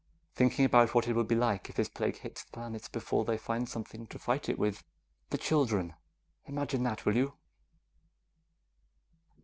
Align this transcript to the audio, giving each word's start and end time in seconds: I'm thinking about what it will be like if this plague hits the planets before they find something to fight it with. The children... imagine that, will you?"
I'm 0.03 0.35
thinking 0.35 0.65
about 0.65 0.95
what 0.95 1.07
it 1.07 1.13
will 1.13 1.25
be 1.25 1.35
like 1.35 1.69
if 1.69 1.75
this 1.75 1.87
plague 1.87 2.17
hits 2.17 2.43
the 2.43 2.49
planets 2.51 2.87
before 2.89 3.23
they 3.23 3.37
find 3.37 3.69
something 3.69 4.07
to 4.07 4.17
fight 4.17 4.49
it 4.49 4.57
with. 4.57 4.83
The 5.29 5.37
children... 5.37 5.93
imagine 6.47 6.81
that, 6.81 7.05
will 7.05 7.15
you?" 7.15 7.33